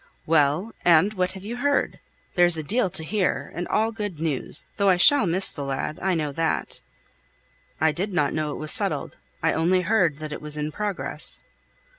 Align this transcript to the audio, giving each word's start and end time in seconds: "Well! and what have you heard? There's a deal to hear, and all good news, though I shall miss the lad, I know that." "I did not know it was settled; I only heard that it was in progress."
"Well! 0.25 0.73
and 0.83 1.13
what 1.13 1.33
have 1.33 1.43
you 1.43 1.57
heard? 1.57 1.99
There's 2.33 2.57
a 2.57 2.63
deal 2.63 2.89
to 2.89 3.03
hear, 3.03 3.51
and 3.53 3.67
all 3.67 3.91
good 3.91 4.19
news, 4.19 4.65
though 4.77 4.89
I 4.89 4.97
shall 4.97 5.27
miss 5.27 5.49
the 5.49 5.63
lad, 5.63 5.99
I 5.99 6.15
know 6.15 6.31
that." 6.31 6.81
"I 7.79 7.91
did 7.91 8.11
not 8.11 8.33
know 8.33 8.51
it 8.51 8.57
was 8.57 8.71
settled; 8.71 9.17
I 9.43 9.53
only 9.53 9.81
heard 9.81 10.17
that 10.17 10.31
it 10.31 10.41
was 10.41 10.57
in 10.57 10.71
progress." 10.71 11.41